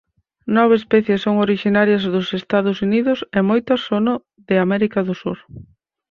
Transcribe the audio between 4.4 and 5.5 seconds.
de América do Sur.